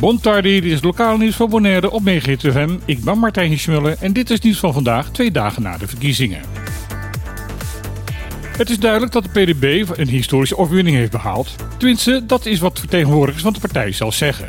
Bon 0.00 0.20
tardi, 0.20 0.60
dit 0.60 0.72
is 0.72 0.82
lokale 0.82 1.18
nieuws 1.18 1.36
van 1.36 1.50
Bonaire 1.50 1.90
op 1.90 2.02
FM. 2.02 2.70
Ik 2.84 3.04
ben 3.04 3.18
Martijn 3.18 3.58
Schmuller 3.58 3.96
en 4.00 4.12
dit 4.12 4.30
is 4.30 4.40
nieuws 4.40 4.58
van 4.58 4.72
vandaag, 4.72 5.10
twee 5.10 5.30
dagen 5.30 5.62
na 5.62 5.78
de 5.78 5.86
verkiezingen. 5.86 6.40
Het 8.56 8.70
is 8.70 8.78
duidelijk 8.78 9.12
dat 9.12 9.24
de 9.24 9.30
PDB 9.30 9.84
een 9.96 10.08
historische 10.08 10.56
overwinning 10.56 10.96
heeft 10.96 11.10
behaald. 11.10 11.54
Tenminste, 11.78 12.22
dat 12.26 12.46
is 12.46 12.60
wat 12.60 12.78
vertegenwoordigers 12.78 13.42
van 13.42 13.52
de 13.52 13.60
partij 13.60 13.92
zelf 13.92 14.14
zeggen. 14.14 14.48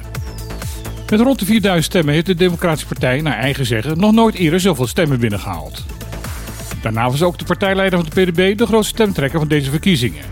Met 1.09 1.19
rond 1.19 1.39
de 1.39 1.45
4000 1.45 1.85
stemmen 1.85 2.13
heeft 2.13 2.25
de 2.25 2.35
Democratische 2.35 2.87
Partij, 2.87 3.21
naar 3.21 3.37
eigen 3.37 3.65
zeggen, 3.65 3.99
nog 3.99 4.11
nooit 4.13 4.35
eerder 4.35 4.59
zoveel 4.59 4.87
stemmen 4.87 5.19
binnengehaald. 5.19 5.85
Daarna 6.81 7.09
was 7.09 7.23
ook 7.23 7.37
de 7.37 7.45
partijleider 7.45 7.99
van 7.99 8.09
de 8.09 8.21
PDB 8.21 8.57
de 8.57 8.65
grootste 8.65 8.93
stemtrekker 8.93 9.39
van 9.39 9.47
deze 9.47 9.69
verkiezingen. 9.69 10.23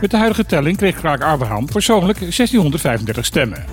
Met 0.00 0.10
de 0.10 0.16
huidige 0.16 0.46
telling 0.46 0.76
kreeg 0.76 0.94
Kraak 0.94 1.22
Abraham 1.22 1.66
persoonlijk 1.66 2.18
1635 2.18 3.24
stemmen. 3.24 3.64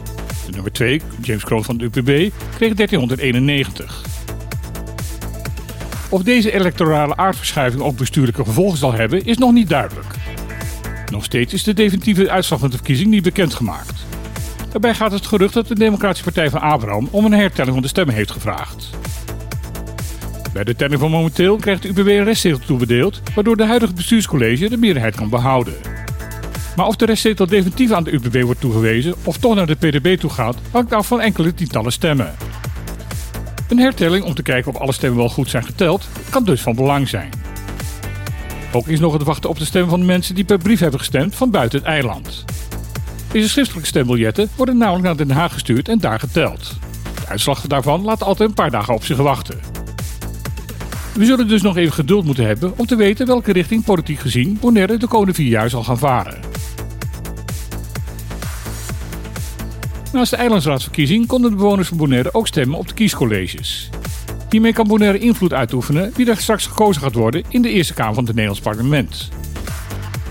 De 0.46 0.52
nummer 0.52 0.72
2, 0.72 1.02
James 1.22 1.44
Kroon 1.44 1.64
van 1.64 1.78
de 1.78 1.84
UPB, 1.84 2.34
kreeg 2.56 2.74
1391. 2.74 4.04
Of 6.10 6.24
deze 6.24 6.52
electorale 6.52 7.18
aardverschuiving 7.18 7.84
ook 7.84 7.98
bestuurlijke 7.98 8.44
gevolgen 8.44 8.78
zal 8.78 8.94
hebben, 8.94 9.26
is 9.26 9.38
nog 9.38 9.52
niet 9.52 9.70
duidelijk. 9.70 10.16
Nog 11.12 11.24
steeds 11.24 11.54
is 11.54 11.64
de 11.64 11.74
definitieve 11.74 12.30
uitslag 12.30 12.60
van 12.60 12.70
de 12.70 12.76
verkiezing 12.76 13.10
niet 13.10 13.24
bekendgemaakt. 13.24 14.06
Daarbij 14.72 14.94
gaat 14.94 15.12
het 15.12 15.26
gerucht 15.26 15.54
dat 15.54 15.68
de 15.68 15.76
Democratische 15.76 16.24
Partij 16.24 16.50
van 16.50 16.62
Abraham 16.62 17.08
om 17.12 17.26
een 17.26 17.34
hertelling 17.34 17.74
van 17.74 17.82
de 17.82 17.88
stemmen 17.88 18.16
heeft 18.16 18.32
gevraagd. 18.32 18.90
Bij 20.54 20.64
de 20.64 20.76
telling 20.76 21.00
van 21.00 21.12
momenteel 21.12 21.56
krijgt 21.56 21.82
de 21.82 21.88
UPB 21.88 22.08
een 22.08 22.24
restzetel 22.24 22.60
toebedeeld, 22.66 23.22
waardoor 23.36 23.58
de 23.58 23.66
huidige 23.66 23.94
bestuurscollege 23.94 24.70
de 24.70 24.78
meerderheid 24.78 25.16
kan 25.16 25.30
behouden. 25.30 25.95
Maar 26.76 26.88
of 26.88 26.96
de 26.96 27.06
restzetel 27.06 27.48
definitief 27.48 27.92
aan 27.92 28.04
de 28.04 28.14
UPB 28.14 28.42
wordt 28.42 28.62
toegewezen 28.62 29.16
of 29.24 29.38
toch 29.38 29.56
naar 29.56 29.68
de 29.68 29.76
PDB 29.76 30.18
toe 30.20 30.30
gaat, 30.30 30.58
hangt 30.72 30.94
af 30.94 31.08
van 31.08 31.22
enkele 31.22 31.54
tientallen 31.54 31.92
stemmen. 31.92 32.36
Een 33.70 33.80
hertelling 33.80 34.24
om 34.24 34.34
te 34.34 34.42
kijken 34.42 34.74
of 34.74 34.80
alle 34.80 34.92
stemmen 34.92 35.20
wel 35.20 35.30
goed 35.30 35.50
zijn 35.50 35.66
geteld, 35.66 36.08
kan 36.30 36.44
dus 36.44 36.62
van 36.62 36.76
belang 36.76 37.10
zijn. 37.10 37.30
Ook 38.72 38.88
is 38.88 39.00
nog 39.00 39.14
het 39.14 39.24
wachten 39.24 39.50
op 39.50 39.58
de 39.58 39.66
stemmen 39.66 39.90
van 39.90 40.00
de 40.00 40.06
mensen 40.06 40.36
die 40.36 40.44
per 40.44 40.58
brief 40.58 40.80
hebben 40.80 41.00
gestemd 41.00 41.36
van 41.36 41.52
buiten 41.52 41.80
het 41.80 41.88
eiland. 41.88 42.46
Deze 43.32 43.50
schriftelijke 43.50 43.88
stembiljetten 43.88 44.50
worden 44.56 44.78
namelijk 44.78 45.04
naar 45.04 45.18
Den 45.18 45.32
Haag 45.32 45.54
gestuurd 45.54 45.90
en 45.90 46.00
daar 46.00 46.20
geteld. 46.20 46.78
De 47.20 47.28
uitslag 47.28 47.62
daarvan 47.62 48.02
laat 48.02 48.24
altijd 48.24 48.50
een 48.50 48.56
paar 48.56 48.72
dagen 48.72 48.94
op 48.94 49.06
zich 49.06 49.18
wachten. 49.18 49.60
We 51.14 51.26
zullen 51.26 51.48
dus 51.48 51.62
nog 51.62 51.78
even 51.78 51.94
geduld 51.94 52.26
moeten 52.26 52.46
hebben 52.46 52.78
om 52.78 52.86
te 52.86 52.96
weten 52.96 53.28
welke 53.28 53.52
richting 53.52 53.84
politiek 53.84 54.20
gezien 54.20 54.58
Bonaire 54.62 54.98
de 54.98 55.08
komende 55.08 55.34
vier 55.34 55.50
jaar 55.50 55.70
zal 55.70 55.84
gaan 55.84 55.98
varen. 55.98 56.55
Naast 60.16 60.32
de 60.32 60.38
eilandsraadsverkiezing 60.38 61.28
konden 61.28 61.50
de 61.50 61.56
bewoners 61.56 61.88
van 61.88 61.98
Bonaire 61.98 62.34
ook 62.34 62.48
stemmen 62.48 62.78
op 62.78 62.88
de 62.88 62.94
kiescolleges. 62.94 63.90
Hiermee 64.50 64.74
kan 64.74 64.88
Bonaire 64.88 65.20
invloed 65.20 65.54
uitoefenen 65.54 66.12
wie 66.16 66.30
er 66.30 66.38
straks 66.38 66.66
gekozen 66.66 67.02
gaat 67.02 67.14
worden 67.14 67.44
in 67.50 67.62
de 67.62 67.70
Eerste 67.70 67.94
Kamer 67.94 68.14
van 68.14 68.24
het 68.24 68.36
Nederlands 68.36 68.62
parlement. 68.62 69.30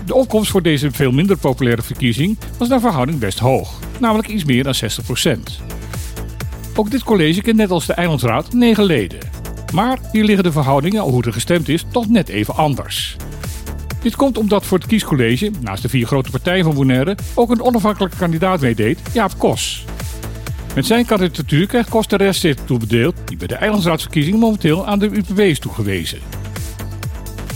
De 0.05 0.13
opkomst 0.15 0.51
voor 0.51 0.61
deze 0.61 0.91
veel 0.91 1.11
minder 1.11 1.37
populaire 1.37 1.81
verkiezing 1.81 2.37
was 2.57 2.67
naar 2.67 2.79
verhouding 2.79 3.19
best 3.19 3.39
hoog, 3.39 3.79
namelijk 3.99 4.27
iets 4.27 4.43
meer 4.43 4.63
dan 4.63 4.73
60%. 4.75 4.79
Ook 6.75 6.91
dit 6.91 7.03
college 7.03 7.41
kent 7.41 7.57
net 7.57 7.71
als 7.71 7.85
de 7.85 7.93
Eilandsraad 7.93 8.53
9 8.53 8.83
leden. 8.83 9.19
Maar 9.73 9.99
hier 10.11 10.23
liggen 10.23 10.43
de 10.43 10.51
verhoudingen, 10.51 11.01
al 11.01 11.11
hoe 11.11 11.23
er 11.23 11.33
gestemd 11.33 11.69
is, 11.69 11.85
toch 11.91 12.07
net 12.09 12.29
even 12.29 12.55
anders. 12.55 13.15
Dit 14.05 14.15
komt 14.15 14.37
omdat 14.37 14.65
voor 14.65 14.77
het 14.77 14.87
kiescollege, 14.87 15.51
naast 15.61 15.81
de 15.81 15.89
vier 15.89 16.07
grote 16.07 16.29
partijen 16.29 16.63
van 16.63 16.73
Bonaire, 16.73 17.17
ook 17.33 17.49
een 17.49 17.61
onafhankelijke 17.61 18.17
kandidaat 18.17 18.61
meedeed, 18.61 18.99
Jaap 19.13 19.37
Kos. 19.37 19.85
Met 20.75 20.85
zijn 20.85 21.05
kandidatuur 21.05 21.67
krijgt 21.67 21.89
Kos 21.89 22.07
de 22.07 22.15
restzetel 22.15 22.65
toebedeeld, 22.65 23.15
die 23.25 23.37
bij 23.37 23.47
de 23.47 23.55
eilandsraadsverkiezingen 23.55 24.39
momenteel 24.39 24.87
aan 24.87 24.99
de 24.99 25.05
UPB 25.05 25.39
is 25.39 25.59
toegewezen. 25.59 26.19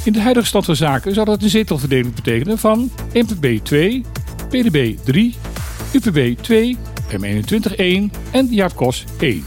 In 0.03 0.13
de 0.13 0.21
huidige 0.21 0.45
stand 0.45 0.65
van 0.65 0.75
zaken 0.75 1.13
zou 1.13 1.25
dat 1.25 1.43
een 1.43 1.49
zetelverdeling 1.49 2.15
betekenen 2.15 2.57
van 2.57 2.91
NPB 3.13 3.63
2, 3.63 4.05
PDB 4.47 4.97
3, 5.03 5.35
UPB 5.91 6.41
2, 6.41 6.77
M21 7.11 7.75
1 7.75 8.11
en 8.31 8.47
Jaap 8.49 8.75
Kos 8.75 9.03
1. 9.19 9.43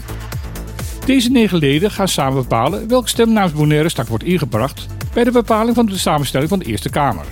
Deze 1.05 1.31
negen 1.31 1.57
leden 1.57 1.91
gaan 1.91 2.07
samen 2.07 2.41
bepalen 2.41 2.87
welke 2.87 3.09
stem 3.09 3.31
namens 3.33 3.53
Bonaire 3.53 3.89
straks 3.89 4.09
wordt 4.09 4.23
ingebracht 4.23 4.87
bij 5.13 5.23
de 5.23 5.31
bepaling 5.31 5.75
van 5.75 5.85
de 5.85 5.97
samenstelling 5.97 6.49
van 6.49 6.59
de 6.59 6.65
Eerste 6.65 6.89
Kamer. 6.89 7.25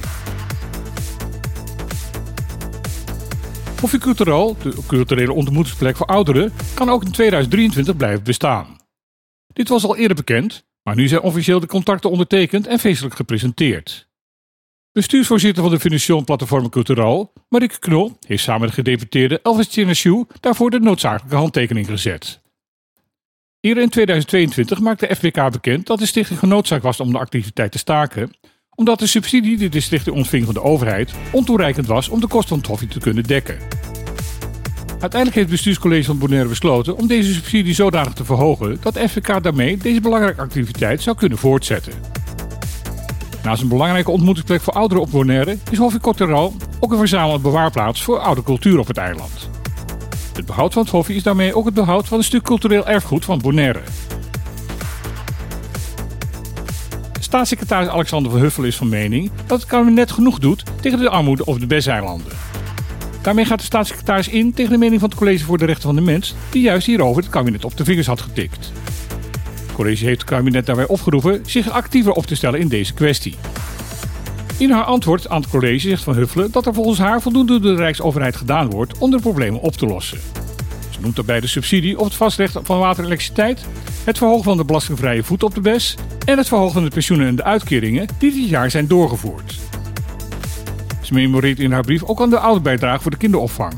Hofje 3.79 3.97
Cultureel, 3.97 4.57
de 4.61 4.73
culturele 4.87 5.33
ontmoetingsplek 5.33 5.95
voor 5.95 6.05
ouderen, 6.05 6.53
kan 6.73 6.89
ook 6.89 7.03
in 7.03 7.11
2023 7.11 7.97
blijven 7.97 8.23
bestaan. 8.23 8.77
Dit 9.53 9.69
was 9.69 9.83
al 9.83 9.97
eerder 9.97 10.15
bekend, 10.15 10.65
maar 10.83 10.95
nu 10.95 11.07
zijn 11.07 11.21
officieel 11.21 11.59
de 11.59 11.67
contacten 11.67 12.09
ondertekend 12.09 12.67
en 12.67 12.79
feestelijk 12.79 13.15
gepresenteerd. 13.15 14.09
Bestuursvoorzitter 14.91 15.63
van 15.63 15.71
de 15.71 15.79
Venetian 15.79 16.23
Platform 16.23 16.69
Cultureel, 16.69 17.33
Marieke 17.49 17.79
Knol, 17.79 18.17
heeft 18.27 18.43
samen 18.43 18.61
met 18.61 18.69
de 18.69 18.75
gedeputeerde 18.75 19.39
Elvis 19.43 19.67
Tjenesjoe 19.67 20.27
daarvoor 20.39 20.69
de 20.69 20.79
noodzakelijke 20.79 21.35
handtekening 21.35 21.87
gezet. 21.87 22.40
Eerder 23.61 23.83
in 23.83 23.89
2022 23.89 24.79
maakte 24.79 25.15
FBK 25.15 25.51
bekend 25.51 25.87
dat 25.87 25.99
de 25.99 26.05
stichting 26.05 26.39
genoodzaakt 26.39 26.83
was 26.83 26.99
om 26.99 27.11
de 27.11 27.17
activiteit 27.17 27.71
te 27.71 27.77
staken, 27.77 28.31
omdat 28.75 28.99
de 28.99 29.07
subsidie 29.07 29.57
die 29.57 29.69
de 29.69 29.79
stichting 29.79 30.15
ontving 30.15 30.45
van 30.45 30.53
de 30.53 30.61
overheid 30.61 31.13
ontoereikend 31.31 31.87
was 31.87 32.09
om 32.09 32.19
de 32.19 32.27
kosten 32.27 32.63
van 32.63 32.77
het 32.79 32.91
te 32.91 32.99
kunnen 32.99 33.23
dekken. 33.23 33.57
Uiteindelijk 34.89 35.33
heeft 35.33 35.35
het 35.35 35.49
bestuurscollege 35.49 36.03
van 36.03 36.17
Bonaire 36.17 36.49
besloten 36.49 36.97
om 36.97 37.07
deze 37.07 37.33
subsidie 37.33 37.73
zodanig 37.73 38.13
te 38.13 38.25
verhogen 38.25 38.77
dat 38.81 38.99
FBK 38.99 39.43
daarmee 39.43 39.77
deze 39.77 40.01
belangrijke 40.01 40.41
activiteit 40.41 41.01
zou 41.01 41.15
kunnen 41.15 41.37
voortzetten. 41.37 41.93
Naast 43.43 43.61
een 43.61 43.67
belangrijke 43.67 44.11
ontmoetingsplek 44.11 44.61
voor 44.61 44.73
ouderen 44.73 45.03
op 45.03 45.11
Bonaire 45.11 45.57
is 45.71 45.77
Hofje 45.77 45.99
Cotteral 45.99 46.53
ook 46.79 46.91
een 46.91 46.97
verzamelde 46.97 47.41
bewaarplaats 47.41 48.03
voor 48.03 48.19
oude 48.19 48.43
cultuur 48.43 48.79
op 48.79 48.87
het 48.87 48.97
eiland. 48.97 49.50
Het 50.41 50.49
behoud 50.49 50.73
van 50.73 50.81
het 50.81 50.91
hofje 50.91 51.13
is 51.13 51.23
daarmee 51.23 51.55
ook 51.55 51.65
het 51.65 51.73
behoud 51.73 52.07
van 52.07 52.17
een 52.17 52.23
stuk 52.23 52.43
cultureel 52.43 52.87
erfgoed 52.87 53.25
van 53.25 53.39
Bonaire. 53.39 53.81
Staatssecretaris 57.19 57.87
Alexander 57.87 58.31
van 58.31 58.41
Huffel 58.41 58.63
is 58.63 58.75
van 58.75 58.89
mening 58.89 59.31
dat 59.45 59.59
het 59.59 59.69
kabinet 59.69 60.11
genoeg 60.11 60.39
doet 60.39 60.63
tegen 60.81 60.99
de 60.99 61.09
armoede 61.09 61.45
op 61.45 61.59
de 61.59 61.67
Besseilanden. 61.67 62.31
Daarmee 63.21 63.45
gaat 63.45 63.59
de 63.59 63.65
staatssecretaris 63.65 64.27
in 64.27 64.53
tegen 64.53 64.71
de 64.71 64.77
mening 64.77 64.99
van 64.99 65.09
het 65.09 65.17
College 65.17 65.45
voor 65.45 65.57
de 65.57 65.65
Rechten 65.65 65.83
van 65.83 65.95
de 65.95 66.01
Mens, 66.01 66.35
die 66.49 66.61
juist 66.61 66.87
hierover 66.87 67.21
het 67.21 67.31
kabinet 67.31 67.65
op 67.65 67.77
de 67.77 67.83
vingers 67.83 68.07
had 68.07 68.21
getikt. 68.21 68.71
Het 69.61 69.73
college 69.73 70.05
heeft 70.05 70.21
het 70.21 70.29
kabinet 70.29 70.65
daarbij 70.65 70.87
opgeroepen 70.87 71.41
zich 71.45 71.69
actiever 71.69 72.11
op 72.11 72.25
te 72.25 72.35
stellen 72.35 72.59
in 72.59 72.67
deze 72.67 72.93
kwestie. 72.93 73.35
In 74.61 74.71
haar 74.71 74.83
antwoord 74.83 75.29
aan 75.29 75.41
het 75.41 75.49
college 75.49 75.89
zegt 75.89 76.03
Van 76.03 76.15
Huffelen 76.15 76.51
dat 76.51 76.65
er 76.65 76.73
volgens 76.73 76.99
haar 76.99 77.21
voldoende 77.21 77.59
door 77.59 77.75
de 77.75 77.81
Rijksoverheid 77.81 78.35
gedaan 78.35 78.69
wordt 78.69 78.97
om 78.97 79.11
de 79.11 79.19
problemen 79.19 79.61
op 79.61 79.73
te 79.73 79.85
lossen. 79.85 80.19
Ze 80.89 80.99
noemt 80.99 81.15
daarbij 81.15 81.39
de 81.39 81.47
subsidie 81.47 81.99
op 81.99 82.05
het 82.05 82.15
vastrecht 82.15 82.59
van 82.63 82.79
water 82.79 82.99
en 82.99 83.05
elektriciteit, 83.05 83.65
het 84.03 84.17
verhogen 84.17 84.43
van 84.43 84.57
de 84.57 84.65
belastingvrije 84.65 85.23
voet 85.23 85.43
op 85.43 85.55
de 85.55 85.61
BES 85.61 85.97
en 86.25 86.37
het 86.37 86.47
verhogen 86.47 86.73
van 86.73 86.83
de 86.83 86.89
pensioenen 86.89 87.27
en 87.27 87.35
de 87.35 87.43
uitkeringen 87.43 88.07
die 88.17 88.33
dit 88.33 88.49
jaar 88.49 88.71
zijn 88.71 88.87
doorgevoerd. 88.87 89.59
Ze 91.01 91.13
memoreert 91.13 91.59
in 91.59 91.71
haar 91.71 91.83
brief 91.83 92.03
ook 92.03 92.21
aan 92.21 92.29
de 92.29 92.39
ouderbijdrage 92.39 93.01
voor 93.01 93.11
de 93.11 93.17
kinderopvang. 93.17 93.73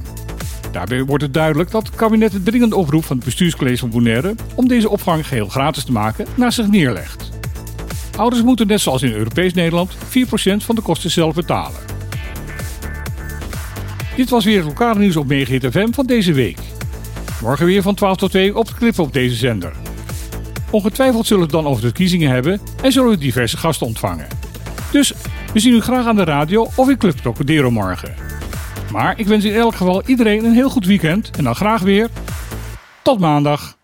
Daarbij 0.72 1.04
wordt 1.04 1.24
het 1.24 1.34
duidelijk 1.34 1.72
dat 1.72 1.88
het 1.88 1.96
kabinet 1.96 2.34
het 2.34 2.46
dringende 2.46 2.76
oproep 2.76 3.06
van 3.06 3.16
het 3.16 3.26
bestuurscollege 3.26 3.78
van 3.78 3.90
Bonaire 3.90 4.36
om 4.56 4.68
deze 4.68 4.90
opvang 4.90 5.28
geheel 5.28 5.48
gratis 5.48 5.84
te 5.84 5.92
maken 5.92 6.26
naast 6.36 6.56
zich 6.56 6.68
neerlegt. 6.68 7.33
Ouders 8.18 8.44
moeten 8.44 8.68
net 8.68 8.82
zoals 8.82 9.02
in 9.02 9.12
Europees 9.12 9.54
Nederland 9.54 9.96
4% 9.96 9.98
van 10.58 10.76
de 10.76 10.82
kosten 10.82 11.12
zelf 11.12 11.36
betalen. 11.36 11.80
Dit 14.16 14.30
was 14.30 14.46
weer 14.46 14.58
het 14.58 14.66
lokale 14.66 15.00
nieuws 15.00 15.16
op 15.16 15.28
Megahit 15.28 15.66
FM 15.72 15.92
van 15.92 16.06
deze 16.06 16.34
week. 16.34 16.58
Morgen 17.42 17.66
weer 17.66 17.82
van 17.82 17.96
12 17.96 18.18
tot 18.18 18.32
2 18.32 18.58
op 18.58 18.68
de 18.68 18.74
clip 18.74 19.00
op 19.00 19.14
deze 19.14 19.36
zender. 19.36 19.74
Ongetwijfeld 20.70 21.26
zullen 21.26 21.48
we 21.48 21.56
het 21.56 21.62
dan 21.64 21.72
over 21.72 21.82
de 21.82 21.88
verkiezingen 21.88 22.30
hebben 22.30 22.62
en 22.84 22.92
zullen 22.92 23.10
we 23.10 23.18
diverse 23.18 23.58
gasten 23.58 23.88
ontvangen. 23.88 24.28
Dus 24.92 25.14
we 25.54 25.60
zien 25.60 25.74
u 25.74 25.82
graag 25.82 26.06
aan 26.06 26.16
de 26.16 26.24
radio 26.24 26.70
of 26.76 26.90
in 26.90 26.98
Club 26.98 27.18
Trocadero 27.18 27.72
morgen. 27.72 28.14
Maar 28.92 29.20
ik 29.20 29.28
wens 29.28 29.44
in 29.44 29.54
elk 29.54 29.76
geval 29.76 30.04
iedereen 30.06 30.46
een 30.46 30.54
heel 30.54 30.70
goed 30.70 30.86
weekend 30.86 31.30
en 31.38 31.44
dan 31.44 31.56
graag 31.56 31.82
weer 31.82 32.10
tot 33.02 33.20
maandag. 33.20 33.78